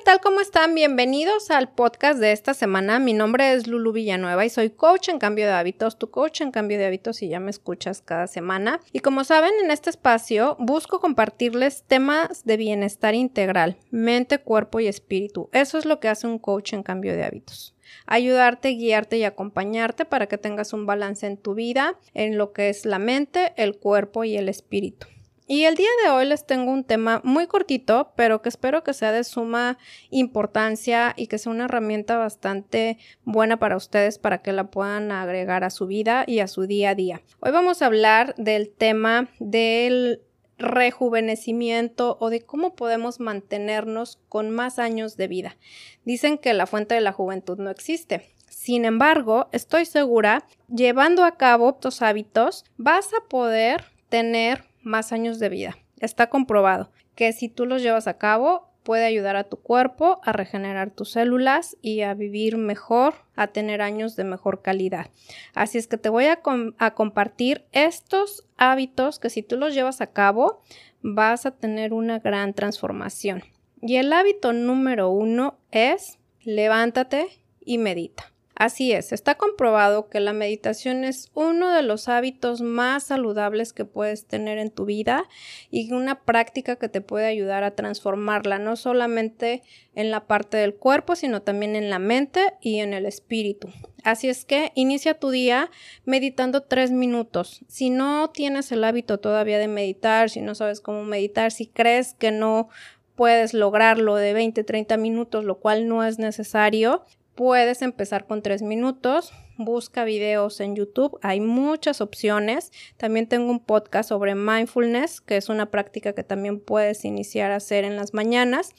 ¿qué 0.00 0.04
tal? 0.04 0.20
¿Cómo 0.22 0.40
están? 0.40 0.74
Bienvenidos 0.74 1.50
al 1.50 1.68
podcast 1.68 2.20
de 2.20 2.32
esta 2.32 2.54
semana. 2.54 2.98
Mi 2.98 3.12
nombre 3.12 3.52
es 3.52 3.66
Lulu 3.66 3.92
Villanueva 3.92 4.46
y 4.46 4.48
soy 4.48 4.70
coach 4.70 5.10
en 5.10 5.18
cambio 5.18 5.44
de 5.44 5.52
hábitos, 5.52 5.98
tu 5.98 6.10
coach 6.10 6.40
en 6.40 6.52
cambio 6.52 6.78
de 6.78 6.86
hábitos 6.86 7.18
si 7.18 7.28
ya 7.28 7.38
me 7.38 7.50
escuchas 7.50 8.00
cada 8.00 8.26
semana. 8.26 8.80
Y 8.94 9.00
como 9.00 9.24
saben, 9.24 9.52
en 9.62 9.70
este 9.70 9.90
espacio 9.90 10.56
busco 10.58 11.00
compartirles 11.00 11.84
temas 11.86 12.46
de 12.46 12.56
bienestar 12.56 13.14
integral, 13.14 13.76
mente, 13.90 14.38
cuerpo 14.38 14.80
y 14.80 14.86
espíritu. 14.86 15.50
Eso 15.52 15.76
es 15.76 15.84
lo 15.84 16.00
que 16.00 16.08
hace 16.08 16.26
un 16.26 16.38
coach 16.38 16.72
en 16.72 16.82
cambio 16.82 17.12
de 17.12 17.24
hábitos 17.24 17.74
ayudarte, 18.06 18.70
guiarte 18.70 19.18
y 19.18 19.24
acompañarte 19.24 20.04
para 20.04 20.28
que 20.28 20.38
tengas 20.38 20.72
un 20.72 20.86
balance 20.86 21.26
en 21.26 21.36
tu 21.36 21.54
vida, 21.54 21.98
en 22.14 22.38
lo 22.38 22.52
que 22.52 22.68
es 22.68 22.86
la 22.86 23.00
mente, 23.00 23.52
el 23.56 23.76
cuerpo 23.76 24.22
y 24.22 24.36
el 24.36 24.48
espíritu. 24.48 25.08
Y 25.52 25.64
el 25.64 25.74
día 25.74 25.88
de 26.04 26.10
hoy 26.10 26.26
les 26.26 26.46
tengo 26.46 26.70
un 26.70 26.84
tema 26.84 27.20
muy 27.24 27.48
cortito, 27.48 28.12
pero 28.14 28.40
que 28.40 28.48
espero 28.48 28.84
que 28.84 28.92
sea 28.92 29.10
de 29.10 29.24
suma 29.24 29.78
importancia 30.10 31.12
y 31.16 31.26
que 31.26 31.38
sea 31.38 31.50
una 31.50 31.64
herramienta 31.64 32.16
bastante 32.16 32.98
buena 33.24 33.58
para 33.58 33.76
ustedes 33.76 34.20
para 34.20 34.42
que 34.42 34.52
la 34.52 34.70
puedan 34.70 35.10
agregar 35.10 35.64
a 35.64 35.70
su 35.70 35.88
vida 35.88 36.22
y 36.24 36.38
a 36.38 36.46
su 36.46 36.68
día 36.68 36.90
a 36.90 36.94
día. 36.94 37.22
Hoy 37.40 37.50
vamos 37.50 37.82
a 37.82 37.86
hablar 37.86 38.32
del 38.36 38.70
tema 38.70 39.28
del 39.40 40.22
rejuvenecimiento 40.56 42.16
o 42.20 42.30
de 42.30 42.42
cómo 42.42 42.76
podemos 42.76 43.18
mantenernos 43.18 44.20
con 44.28 44.50
más 44.50 44.78
años 44.78 45.16
de 45.16 45.26
vida. 45.26 45.56
Dicen 46.04 46.38
que 46.38 46.54
la 46.54 46.66
fuente 46.66 46.94
de 46.94 47.00
la 47.00 47.10
juventud 47.10 47.58
no 47.58 47.70
existe. 47.70 48.36
Sin 48.48 48.84
embargo, 48.84 49.48
estoy 49.50 49.84
segura, 49.84 50.46
llevando 50.68 51.24
a 51.24 51.36
cabo 51.36 51.70
estos 51.70 52.02
hábitos, 52.02 52.64
vas 52.76 53.08
a 53.14 53.28
poder 53.28 53.86
tener 54.10 54.69
más 54.82 55.12
años 55.12 55.38
de 55.38 55.48
vida. 55.48 55.78
Está 55.98 56.28
comprobado 56.28 56.90
que 57.14 57.32
si 57.32 57.48
tú 57.48 57.66
los 57.66 57.82
llevas 57.82 58.06
a 58.06 58.18
cabo, 58.18 58.70
puede 58.82 59.04
ayudar 59.04 59.36
a 59.36 59.44
tu 59.44 59.58
cuerpo 59.58 60.20
a 60.24 60.32
regenerar 60.32 60.90
tus 60.90 61.12
células 61.12 61.76
y 61.82 62.00
a 62.00 62.14
vivir 62.14 62.56
mejor, 62.56 63.14
a 63.36 63.48
tener 63.48 63.82
años 63.82 64.16
de 64.16 64.24
mejor 64.24 64.62
calidad. 64.62 65.10
Así 65.54 65.78
es 65.78 65.86
que 65.86 65.98
te 65.98 66.08
voy 66.08 66.24
a, 66.26 66.40
a, 66.78 66.94
compartir 66.94 67.66
estos 67.72 68.46
hábitos 68.56 69.18
que 69.18 69.30
si 69.30 69.42
tú 69.42 69.56
los 69.56 69.74
llevas 69.74 70.00
a 70.00 70.08
cabo, 70.08 70.62
vas 71.02 71.46
a 71.46 71.50
tener 71.50 71.92
una 71.92 72.18
gran 72.18 72.54
transformación. 72.54 73.42
Y 73.82 73.96
el 73.96 74.12
hábito 74.12 74.52
número 74.52 75.10
uno 75.10 75.58
es 75.70 76.18
levántate 76.42 77.28
y 77.60 77.78
medita. 77.78 78.32
Así 78.60 78.92
es, 78.92 79.12
está 79.12 79.36
comprobado 79.36 80.10
que 80.10 80.20
la 80.20 80.34
meditación 80.34 81.02
es 81.02 81.30
uno 81.32 81.72
de 81.72 81.80
los 81.80 82.08
hábitos 82.08 82.60
más 82.60 83.04
saludables 83.04 83.72
que 83.72 83.86
puedes 83.86 84.26
tener 84.26 84.58
en 84.58 84.70
tu 84.70 84.84
vida 84.84 85.24
y 85.70 85.90
una 85.94 86.20
práctica 86.24 86.76
que 86.76 86.90
te 86.90 87.00
puede 87.00 87.24
ayudar 87.24 87.64
a 87.64 87.70
transformarla, 87.70 88.58
no 88.58 88.76
solamente 88.76 89.62
en 89.94 90.10
la 90.10 90.26
parte 90.26 90.58
del 90.58 90.74
cuerpo, 90.74 91.16
sino 91.16 91.40
también 91.40 91.74
en 91.74 91.88
la 91.88 91.98
mente 91.98 92.52
y 92.60 92.80
en 92.80 92.92
el 92.92 93.06
espíritu. 93.06 93.70
Así 94.04 94.28
es 94.28 94.44
que 94.44 94.72
inicia 94.74 95.14
tu 95.14 95.30
día 95.30 95.70
meditando 96.04 96.62
tres 96.62 96.90
minutos. 96.90 97.64
Si 97.66 97.88
no 97.88 98.28
tienes 98.28 98.70
el 98.72 98.84
hábito 98.84 99.20
todavía 99.20 99.58
de 99.58 99.68
meditar, 99.68 100.28
si 100.28 100.42
no 100.42 100.54
sabes 100.54 100.82
cómo 100.82 101.02
meditar, 101.02 101.50
si 101.50 101.66
crees 101.66 102.12
que 102.12 102.30
no 102.30 102.68
puedes 103.16 103.54
lograrlo 103.54 104.16
de 104.16 104.34
20, 104.34 104.64
30 104.64 104.98
minutos, 104.98 105.46
lo 105.46 105.60
cual 105.60 105.88
no 105.88 106.04
es 106.04 106.18
necesario, 106.18 107.06
Puedes 107.34 107.82
empezar 107.82 108.26
con 108.26 108.42
tres 108.42 108.60
minutos, 108.60 109.32
busca 109.56 110.04
videos 110.04 110.60
en 110.60 110.76
YouTube, 110.76 111.18
hay 111.22 111.40
muchas 111.40 112.00
opciones. 112.00 112.72
También 112.96 113.28
tengo 113.28 113.50
un 113.50 113.60
podcast 113.60 114.08
sobre 114.08 114.34
mindfulness, 114.34 115.20
que 115.20 115.36
es 115.36 115.48
una 115.48 115.70
práctica 115.70 116.12
que 116.12 116.24
también 116.24 116.60
puedes 116.60 117.04
iniciar 117.04 117.50
a 117.50 117.56
hacer 117.56 117.84
en 117.84 117.96
las 117.96 118.14
mañanas 118.14 118.72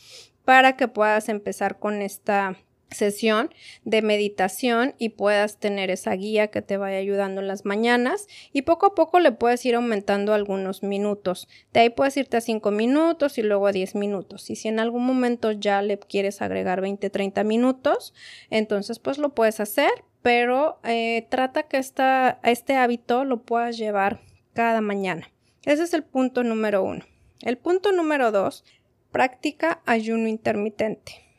para 0.45 0.75
que 0.75 0.88
puedas 0.88 1.29
empezar 1.29 1.79
con 1.79 2.01
esta 2.01 2.57
sesión 2.91 3.53
de 3.84 4.02
meditación 4.02 4.96
y 4.97 5.09
puedas 5.09 5.57
tener 5.57 5.90
esa 5.90 6.12
guía 6.13 6.47
que 6.47 6.62
te 6.62 6.78
vaya 6.78 6.97
ayudando 6.97 7.41
en 7.41 7.47
las 7.47 7.66
mañanas 7.66 8.28
y 8.53 8.63
poco 8.63 8.88
a 8.88 8.96
poco 8.96 9.19
le 9.19 9.31
puedes 9.31 9.66
ir 9.66 9.75
aumentando 9.75 10.34
algunos 10.34 10.84
minutos. 10.84 11.47
De 11.74 11.81
ahí 11.81 11.90
puedes 11.90 12.18
irte 12.18 12.38
a 12.38 12.41
5 12.41 12.72
minutos 12.72 13.38
y 13.38 13.44
luego 13.44 13.68
a 13.68 13.72
10 13.72 13.96
minutos. 13.96 14.50
Y 14.50 14.56
si 14.56 14.68
en 14.68 14.79
algún 14.79 15.06
momento 15.06 15.52
ya 15.52 15.81
le 15.81 15.97
quieres 15.97 16.41
agregar 16.41 16.81
20, 16.81 17.09
30 17.09 17.44
minutos, 17.44 18.13
entonces 18.50 19.00
pues 19.00 19.18
lo 19.18 19.34
puedes 19.34 19.59
hacer, 19.59 19.91
pero 20.22 20.79
eh, 20.84 21.28
trata 21.29 21.63
que 21.63 21.78
esta, 21.78 22.40
este 22.44 22.75
hábito 22.75 23.23
lo 23.25 23.44
puedas 23.44 23.78
llevar 23.78 24.22
cada 24.53 24.81
mañana. 24.81 25.31
Ese 25.63 25.84
es 25.84 25.94
el 25.94 26.03
punto 26.03 26.44
número 26.44 26.84
uno. 26.84 27.06
El 27.41 27.58
punto 27.58 27.91
número 27.91 28.31
dos, 28.31 28.63
práctica 29.12 29.81
ayuno 29.85 30.28
intermitente. 30.28 31.31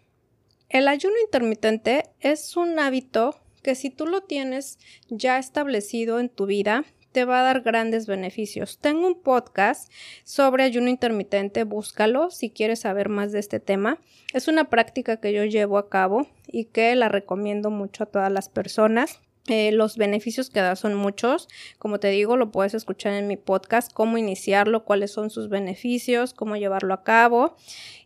El 0.72 0.88
ayuno 0.88 1.16
intermitente 1.22 2.04
es 2.20 2.56
un 2.56 2.78
hábito 2.78 3.38
que 3.62 3.74
si 3.74 3.90
tú 3.90 4.06
lo 4.06 4.22
tienes 4.22 4.78
ya 5.10 5.38
establecido 5.38 6.18
en 6.18 6.30
tu 6.30 6.46
vida, 6.46 6.86
te 7.12 7.26
va 7.26 7.40
a 7.40 7.42
dar 7.42 7.60
grandes 7.60 8.06
beneficios. 8.06 8.78
Tengo 8.78 9.06
un 9.06 9.20
podcast 9.20 9.92
sobre 10.24 10.62
ayuno 10.62 10.88
intermitente, 10.88 11.64
búscalo 11.64 12.30
si 12.30 12.48
quieres 12.48 12.80
saber 12.80 13.10
más 13.10 13.32
de 13.32 13.40
este 13.40 13.60
tema. 13.60 14.00
Es 14.32 14.48
una 14.48 14.70
práctica 14.70 15.18
que 15.18 15.34
yo 15.34 15.44
llevo 15.44 15.76
a 15.76 15.90
cabo 15.90 16.26
y 16.46 16.64
que 16.64 16.96
la 16.96 17.10
recomiendo 17.10 17.68
mucho 17.70 18.04
a 18.04 18.06
todas 18.06 18.32
las 18.32 18.48
personas. 18.48 19.20
Eh, 19.48 19.72
los 19.72 19.96
beneficios 19.96 20.50
que 20.50 20.60
da 20.60 20.76
son 20.76 20.94
muchos. 20.94 21.48
Como 21.78 21.98
te 21.98 22.08
digo, 22.08 22.36
lo 22.36 22.52
puedes 22.52 22.74
escuchar 22.74 23.14
en 23.14 23.26
mi 23.26 23.36
podcast, 23.36 23.92
cómo 23.92 24.16
iniciarlo, 24.16 24.84
cuáles 24.84 25.10
son 25.10 25.30
sus 25.30 25.48
beneficios, 25.48 26.32
cómo 26.32 26.56
llevarlo 26.56 26.94
a 26.94 27.02
cabo. 27.02 27.56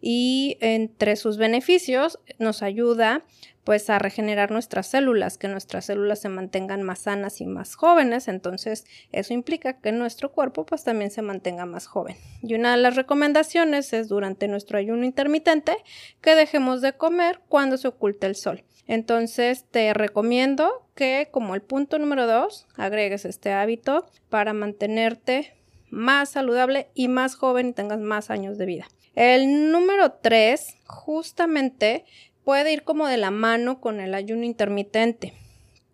Y 0.01 0.57
entre 0.61 1.17
sus 1.17 1.37
beneficios 1.37 2.19
nos 2.39 2.63
ayuda 2.63 3.25
pues 3.67 3.91
a 3.91 3.99
regenerar 3.99 4.53
nuestras 4.53 4.87
células, 4.87 5.39
que 5.39 5.49
nuestras 5.49 5.87
células 5.87 6.21
se 6.21 6.29
mantengan 6.29 6.85
más 6.85 7.01
sanas 7.01 7.41
y 7.41 7.47
más 7.47 7.75
jóvenes, 7.75 8.29
entonces 8.29 8.87
eso 9.11 9.35
implica 9.35 9.81
que 9.81 9.91
nuestro 9.91 10.31
cuerpo 10.31 10.65
pues 10.65 10.85
también 10.85 11.11
se 11.11 11.21
mantenga 11.21 11.67
más 11.67 11.89
joven. 11.89 12.17
Y 12.43 12.55
una 12.55 12.77
de 12.77 12.81
las 12.81 12.95
recomendaciones 12.95 13.93
es 13.93 14.07
durante 14.07 14.47
nuestro 14.47 14.79
ayuno 14.79 15.05
intermitente 15.05 15.77
que 16.21 16.37
dejemos 16.37 16.81
de 16.81 16.93
comer 16.93 17.41
cuando 17.49 17.77
se 17.77 17.89
oculte 17.89 18.29
el 18.29 18.37
sol. 18.37 18.63
Entonces 18.87 19.65
te 19.69 19.93
recomiendo 19.95 20.89
que 20.95 21.29
como 21.33 21.57
el 21.57 21.61
punto 21.61 21.99
número 21.99 22.29
dos 22.29 22.69
agregues 22.77 23.25
este 23.25 23.51
hábito 23.51 24.07
para 24.31 24.53
mantenerte 24.53 25.55
más 25.91 26.29
saludable 26.29 26.91
y 26.95 27.09
más 27.09 27.35
joven 27.35 27.71
y 27.71 27.73
tengas 27.73 27.99
más 27.99 28.31
años 28.31 28.59
de 28.59 28.67
vida. 28.67 28.87
El 29.17 29.73
número 29.73 30.13
tres 30.13 30.77
justamente 30.85 32.05
puede 32.47 32.73
ir 32.73 32.85
como 32.85 33.09
de 33.09 33.17
la 33.17 33.33
mano 33.33 33.81
con 33.81 33.99
el 33.99 34.15
ayuno 34.15 34.45
intermitente. 34.45 35.33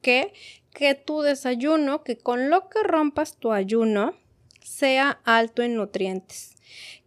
Que, 0.03 0.35
que 0.75 0.95
tu 0.95 1.23
desayuno, 1.23 2.05
que 2.05 2.19
con 2.19 2.51
lo 2.51 2.69
que 2.69 2.83
rompas 2.83 3.39
tu 3.39 3.53
ayuno, 3.53 4.13
sea 4.63 5.23
alto 5.25 5.63
en 5.63 5.77
nutrientes. 5.77 6.57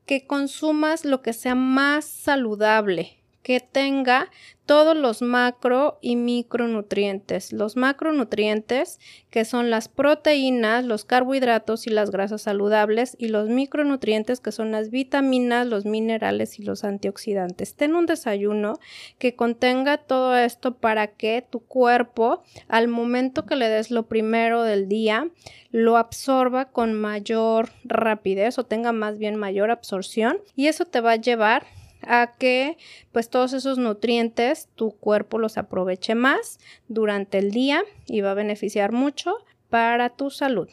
Que 0.08 0.26
consumas 0.26 1.06
lo 1.06 1.22
que 1.22 1.32
sea 1.32 1.54
más 1.54 2.06
saludable, 2.06 3.20
que 3.46 3.60
tenga 3.60 4.32
todos 4.66 4.98
los 4.98 5.22
macro 5.22 6.00
y 6.02 6.16
micronutrientes. 6.16 7.54
Los 7.54 7.76
macronutrientes, 7.76 9.00
que 9.30 9.46
son 9.46 9.70
las 9.70 9.88
proteínas, 9.88 10.84
los 10.84 11.06
carbohidratos 11.06 11.86
y 11.86 11.92
las 11.92 12.10
grasas 12.10 12.42
saludables, 12.42 13.16
y 13.20 13.28
los 13.28 13.48
micronutrientes, 13.48 14.40
que 14.40 14.52
son 14.52 14.72
las 14.72 14.90
vitaminas, 14.90 15.68
los 15.68 15.86
minerales 15.86 16.58
y 16.58 16.64
los 16.64 16.84
antioxidantes. 16.84 17.76
Ten 17.76 17.94
un 17.94 18.08
desayuno 18.08 18.80
que 19.20 19.36
contenga 19.36 20.00
todo 20.00 20.36
esto 20.36 20.78
para 20.78 21.06
que 21.06 21.46
tu 21.48 21.60
cuerpo, 21.60 22.42
al 22.68 22.88
momento 22.88 23.46
que 23.46 23.58
le 23.58 23.70
des 23.70 23.92
lo 23.92 24.08
primero 24.08 24.64
del 24.64 24.90
día, 24.90 25.30
lo 25.70 25.98
absorba 25.98 26.66
con 26.66 26.94
mayor 26.94 27.70
rapidez 27.84 28.58
o 28.58 28.64
tenga 28.64 28.92
más 28.92 29.20
bien 29.20 29.36
mayor 29.36 29.70
absorción 29.70 30.40
y 30.56 30.66
eso 30.66 30.86
te 30.86 31.00
va 31.00 31.12
a 31.12 31.18
llevar 31.18 31.68
a 32.08 32.36
que 32.38 32.78
pues 33.12 33.30
todos 33.30 33.54
esos 33.54 33.78
nutrientes 33.78 34.68
tu 34.76 34.92
cuerpo 34.92 35.38
los 35.38 35.58
aproveche 35.58 36.16
más 36.16 36.60
durante 36.88 37.38
el 37.38 37.52
día 37.52 37.84
y 38.08 38.22
va 38.22 38.32
a 38.32 38.36
beneficiar 38.36 38.92
mucho 38.92 39.36
para 39.70 40.10
tu 40.10 40.30
salud. 40.30 40.70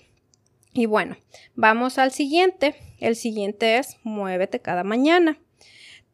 Y 0.73 0.87
bueno, 0.87 1.17
vamos 1.55 1.99
al 1.99 2.12
siguiente. 2.12 2.75
El 2.99 3.17
siguiente 3.17 3.79
es 3.79 3.99
muévete 4.02 4.61
cada 4.61 4.84
mañana. 4.84 5.38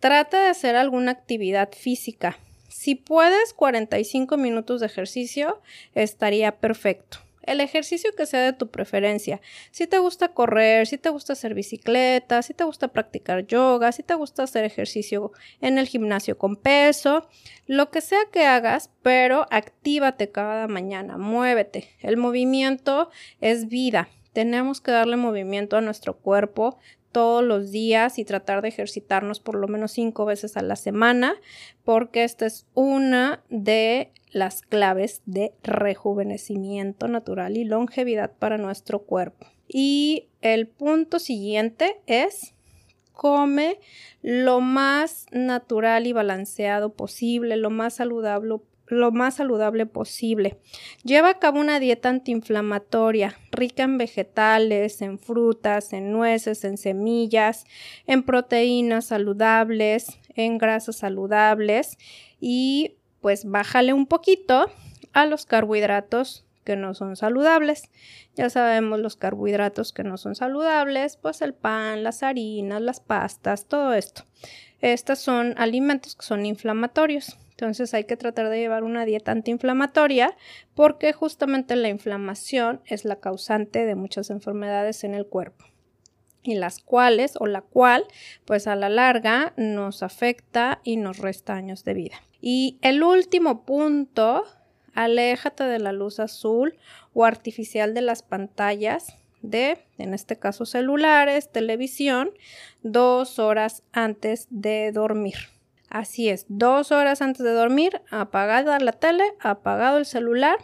Trata 0.01 0.43
de 0.43 0.49
hacer 0.49 0.77
alguna 0.77 1.13
actividad 1.13 1.71
física. 1.73 2.39
Si 2.69 2.95
puedes 2.95 3.55
45 3.55 4.37
minutos 4.37 4.81
de 4.81 4.87
ejercicio, 4.87 5.61
estaría 5.95 6.57
perfecto 6.57 7.19
el 7.49 7.61
ejercicio 7.61 8.15
que 8.17 8.27
sea 8.27 8.41
de 8.45 8.53
tu 8.53 8.71
preferencia. 8.71 9.41
Si 9.71 9.87
te 9.87 9.99
gusta 9.99 10.29
correr, 10.29 10.87
si 10.87 10.99
te 10.99 11.09
gusta 11.11 11.33
hacer 11.33 11.55
bicicleta, 11.55 12.43
si 12.43 12.55
te 12.55 12.65
gusta 12.65 12.89
practicar 12.89 13.47
yoga, 13.47 13.93
si 13.93 14.03
te 14.03 14.15
gusta 14.15 14.43
hacer 14.43 14.65
ejercicio 14.65 15.33
en 15.61 15.79
el 15.79 15.87
gimnasio 15.87 16.39
con 16.39 16.57
peso, 16.57 17.29
lo 17.67 17.91
que 17.91 18.01
sea 18.01 18.21
que 18.33 18.47
hagas, 18.47 18.91
pero 19.03 19.47
actívate 19.51 20.31
cada 20.31 20.69
mañana, 20.69 21.17
muévete. 21.17 21.89
El 22.01 22.17
movimiento 22.17 23.11
es 23.41 23.69
vida. 23.69 24.09
Tenemos 24.33 24.81
que 24.81 24.91
darle 24.91 25.17
movimiento 25.17 25.77
a 25.77 25.81
nuestro 25.81 26.19
cuerpo 26.19 26.79
todos 27.13 27.43
los 27.43 27.71
días 27.71 28.19
y 28.19 28.25
tratar 28.25 28.63
de 28.63 28.69
ejercitarnos 28.69 29.41
por 29.41 29.57
lo 29.57 29.67
menos 29.67 29.93
cinco 29.93 30.25
veces 30.25 30.57
a 30.57 30.63
la 30.63 30.77
semana, 30.77 31.35
porque 31.85 32.25
esta 32.25 32.47
es 32.47 32.67
una 32.75 33.43
de 33.49 34.13
las 34.33 34.63
claves 34.63 35.23
de 35.27 35.53
rejuvenecimiento 35.63 37.09
natural 37.09 37.57
y 37.57 37.65
longevidad 37.65 38.33
para 38.39 38.59
nuestro 38.59 39.01
cuerpo. 39.01 39.47
Y 39.69 40.29
el 40.41 40.67
punto 40.67 41.19
siguiente 41.19 42.01
es 42.07 42.55
come 43.13 43.81
lo 44.23 44.61
más 44.61 45.27
natural 45.33 46.07
y 46.07 46.13
balanceado 46.13 46.93
posible, 46.93 47.57
lo 47.57 47.71
más 47.71 47.95
saludable 47.95 48.61
lo 48.91 49.13
más 49.13 49.37
saludable 49.37 49.87
posible. 49.87 50.57
Lleva 51.05 51.31
a 51.31 51.39
cabo 51.39 51.61
una 51.61 51.81
dieta 51.81 52.09
antiinflamatoria, 52.09 53.37
rica 53.53 53.83
en 53.83 53.99
vegetales, 53.99 55.03
en 55.03 55.19
frutas, 55.19 55.93
en 55.93 56.13
nueces, 56.13 56.65
en 56.65 56.79
semillas, 56.79 57.67
en 58.07 58.23
proteínas 58.23 59.07
saludables, 59.07 60.19
en 60.35 60.59
grasas 60.59 60.97
saludables 60.97 61.99
y 62.41 62.98
pues 63.21 63.45
bájale 63.45 63.93
un 63.93 64.07
poquito 64.07 64.71
a 65.13 65.27
los 65.27 65.47
carbohidratos 65.47 66.45
que 66.65 66.77
no 66.77 66.95
son 66.95 67.17
saludables. 67.17 67.91
Ya 68.37 68.51
sabemos 68.51 69.01
los 69.01 69.17
carbohidratos 69.17 69.93
que 69.93 70.05
no 70.05 70.19
son 70.19 70.35
saludables, 70.35 71.17
pues 71.17 71.41
el 71.41 71.55
pan, 71.55 72.03
las 72.03 72.23
harinas, 72.23 72.83
las 72.83 73.01
pastas, 73.01 73.67
todo 73.67 73.95
esto. 73.95 74.25
Estos 74.81 75.19
son 75.19 75.55
alimentos 75.57 76.15
que 76.15 76.27
son 76.27 76.47
inflamatorios. 76.47 77.39
Entonces 77.51 77.95
hay 77.95 78.05
que 78.05 78.17
tratar 78.17 78.51
de 78.51 78.61
llevar 78.61 78.85
una 78.85 79.05
dieta 79.05 79.33
antiinflamatoria 79.33 80.37
porque 80.75 81.13
justamente 81.13 81.75
la 81.75 81.89
inflamación 81.89 82.81
es 82.85 83.05
la 83.05 83.17
causante 83.17 83.85
de 83.85 83.95
muchas 83.97 84.31
enfermedades 84.31 85.03
en 85.03 85.15
el 85.15 85.27
cuerpo 85.27 85.65
y 86.43 86.55
las 86.55 86.79
cuales 86.79 87.35
o 87.41 87.47
la 87.47 87.63
cual 87.63 88.05
pues 88.45 88.67
a 88.67 88.77
la 88.77 88.89
larga 88.89 89.55
nos 89.57 90.03
afecta 90.03 90.81
y 90.85 90.99
nos 90.99 91.19
resta 91.19 91.55
años 91.55 91.83
de 91.83 91.95
vida. 91.95 92.23
Y 92.41 92.79
el 92.83 93.03
último 93.03 93.65
punto 93.65 94.45
aléjate 94.95 95.65
de 95.65 95.79
la 95.79 95.93
luz 95.93 96.21
azul 96.21 96.77
o 97.15 97.25
artificial 97.25 97.95
de 97.95 98.03
las 98.03 98.23
pantallas 98.23 99.17
de, 99.43 99.79
en 99.99 100.15
este 100.15 100.37
caso, 100.37 100.67
celulares, 100.67 101.51
televisión, 101.51 102.31
dos 102.83 103.39
horas 103.39 103.83
antes 103.93 104.49
de 104.51 104.91
dormir. 104.93 105.37
Así 105.89 106.29
es, 106.29 106.45
dos 106.49 106.93
horas 106.93 107.23
antes 107.23 107.45
de 107.45 107.53
dormir, 107.53 108.03
apagada 108.11 108.79
la 108.79 108.93
tele, 108.93 109.25
apagado 109.41 109.99
el 109.99 110.07
celular. 110.07 110.59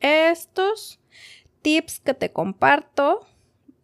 Estos 0.00 1.00
tips 1.62 2.00
que 2.00 2.14
te 2.14 2.30
comparto 2.30 3.26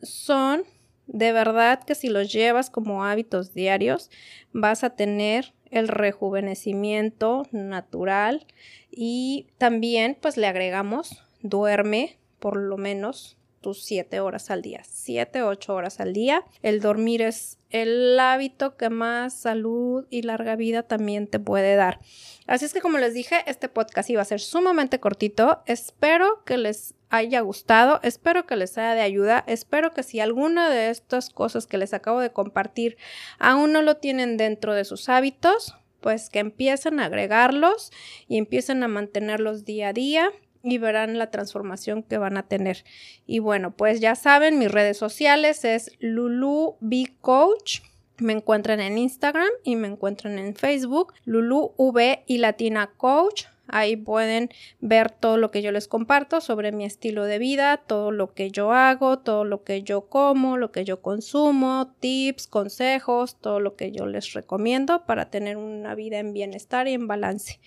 son 0.03 0.65
de 1.07 1.33
verdad 1.33 1.83
que 1.85 1.95
si 1.95 2.09
los 2.09 2.33
llevas 2.33 2.71
como 2.71 3.05
hábitos 3.05 3.55
diarios, 3.55 4.11
vas 4.53 4.85
a 4.85 4.91
tener 4.91 5.53
el 5.73 5.89
rejuvenecimiento 5.89 7.47
natural 7.51 8.47
y 8.91 9.49
también 9.59 10.17
pues 10.21 10.37
le 10.37 10.47
agregamos 10.47 11.25
duerme 11.41 12.19
por 12.39 12.57
lo 12.57 12.77
menos 12.77 13.37
tus 13.63 13.83
7 13.85 14.21
horas 14.21 14.51
al 14.51 14.61
día, 14.61 14.83
7, 14.85 15.43
8 15.43 15.75
horas 15.75 16.01
al 16.01 16.13
día. 16.13 16.45
El 16.63 16.81
dormir 16.81 17.23
es 17.23 17.59
el 17.71 18.21
hábito 18.21 18.77
que 18.77 18.91
más 18.91 19.33
salud 19.33 20.07
y 20.11 20.23
larga 20.23 20.57
vida 20.57 20.83
también 20.83 21.27
te 21.27 21.39
puede 21.41 21.75
dar. 21.77 22.01
Así 22.47 22.67
es 22.67 22.75
que 22.75 22.83
como 22.83 22.99
les 22.99 23.15
dije, 23.15 23.37
este 23.47 23.71
podcast 23.71 24.11
iba 24.11 24.21
a 24.21 24.27
ser 24.27 24.41
sumamente 24.41 25.01
cortito. 25.01 25.63
Espero 25.65 26.45
que 26.45 26.59
les 26.59 26.95
haya 27.09 27.41
gustado, 27.41 28.01
espero 28.03 28.47
que 28.47 28.57
les 28.57 28.71
sea 28.71 28.95
de 28.95 29.03
ayuda, 29.03 29.45
espero 29.47 29.93
que 29.93 30.03
si 30.03 30.21
alguna 30.21 30.71
de 30.71 30.89
estas 30.89 31.29
cosas 31.31 31.67
que 31.67 31.77
les 31.77 31.93
acabo 31.93 32.21
de 32.21 32.33
compartir 32.33 32.97
aún 33.39 33.73
no 33.73 33.83
lo 33.83 33.99
tienen 33.99 34.39
dentro 34.39 34.75
de 34.75 34.85
sus 34.85 35.11
hábitos, 35.11 35.75
pues 36.01 36.31
que 36.31 36.39
empiecen 36.39 37.01
a 37.01 37.07
agregarlos 37.07 37.93
y 38.29 38.39
empiecen 38.39 38.83
a 38.83 38.89
mantenerlos 38.89 39.65
día 39.65 39.89
a 39.89 39.93
día 39.93 40.33
y 40.63 40.79
verán 40.79 41.19
la 41.19 41.31
transformación 41.31 42.03
que 42.03 42.19
van 42.19 42.37
a 42.37 42.45
tener. 42.45 42.85
Y 43.27 43.39
bueno, 43.39 43.73
pues 43.73 44.01
ya 44.01 44.15
saben, 44.15 44.59
mis 44.59 44.71
redes 44.71 44.97
sociales 44.97 45.65
es 45.65 45.93
Lulu 45.99 46.77
Coach. 47.21 47.81
Me 48.19 48.33
encuentran 48.33 48.81
en 48.81 48.99
Instagram 48.99 49.49
y 49.65 49.77
me 49.77 49.89
encuentran 49.89 50.39
en 50.39 50.55
Facebook, 50.55 51.15
Lulu 51.25 51.73
V 51.77 52.23
y 52.27 52.39
Latina 52.39 52.91
Coach. 52.97 53.47
Ahí 53.73 53.97
pueden 53.97 54.51
ver 54.81 55.11
todo 55.11 55.39
lo 55.39 55.51
que 55.51 55.63
yo 55.63 55.73
les 55.73 55.89
comparto 55.89 56.41
sobre 56.41 56.73
mi 56.73 56.85
estilo 56.85 57.25
de 57.25 57.39
vida, 57.39 57.79
todo 57.79 58.11
lo 58.11 58.35
que 58.35 58.51
yo 58.51 58.73
hago, 58.73 59.19
todo 59.19 59.45
lo 59.45 59.65
que 59.65 59.83
yo 59.83 60.03
como, 60.09 60.59
lo 60.59 60.71
que 60.71 60.85
yo 60.85 61.01
consumo, 61.01 61.95
tips, 61.99 62.47
consejos, 62.47 63.41
todo 63.41 63.61
lo 63.61 63.75
que 63.75 63.91
yo 63.91 64.07
les 64.07 64.35
recomiendo 64.35 65.07
para 65.07 65.31
tener 65.31 65.57
una 65.57 65.95
vida 65.95 66.19
en 66.19 66.35
bienestar 66.35 66.87
y 66.87 66.93
en 66.93 67.09
balance. 67.09 67.61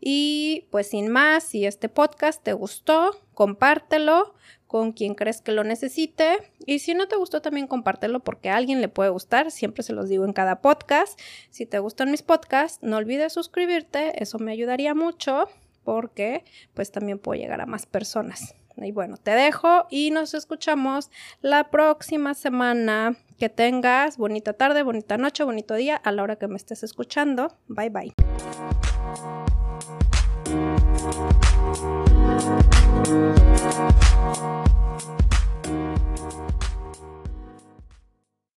Y 0.00 0.66
pues 0.70 0.88
sin 0.88 1.08
más, 1.08 1.44
si 1.44 1.66
este 1.66 1.88
podcast 1.88 2.42
te 2.42 2.54
gustó, 2.54 3.20
compártelo 3.34 4.34
con 4.66 4.92
quien 4.92 5.14
crees 5.14 5.42
que 5.42 5.52
lo 5.52 5.62
necesite. 5.62 6.49
Y 6.66 6.80
si 6.80 6.94
no 6.94 7.08
te 7.08 7.16
gustó, 7.16 7.42
también 7.42 7.66
compártelo 7.66 8.20
porque 8.20 8.50
a 8.50 8.56
alguien 8.56 8.80
le 8.80 8.88
puede 8.88 9.10
gustar. 9.10 9.50
Siempre 9.50 9.82
se 9.82 9.92
los 9.92 10.08
digo 10.08 10.24
en 10.24 10.32
cada 10.32 10.60
podcast. 10.60 11.18
Si 11.50 11.66
te 11.66 11.78
gustan 11.78 12.10
mis 12.10 12.22
podcasts, 12.22 12.78
no 12.82 12.96
olvides 12.96 13.32
suscribirte. 13.32 14.22
Eso 14.22 14.38
me 14.38 14.52
ayudaría 14.52 14.94
mucho 14.94 15.48
porque 15.84 16.44
pues 16.74 16.92
también 16.92 17.18
puedo 17.18 17.40
llegar 17.40 17.60
a 17.60 17.66
más 17.66 17.86
personas. 17.86 18.54
Y 18.76 18.92
bueno, 18.92 19.16
te 19.16 19.32
dejo 19.32 19.86
y 19.90 20.10
nos 20.10 20.34
escuchamos 20.34 21.10
la 21.42 21.70
próxima 21.70 22.34
semana. 22.34 23.16
Que 23.38 23.48
tengas 23.48 24.16
bonita 24.16 24.52
tarde, 24.52 24.82
bonita 24.82 25.16
noche, 25.16 25.44
bonito 25.44 25.74
día 25.74 25.96
a 25.96 26.12
la 26.12 26.22
hora 26.22 26.36
que 26.36 26.46
me 26.46 26.56
estés 26.56 26.82
escuchando. 26.82 27.56
Bye 27.68 27.90
bye. 27.90 28.79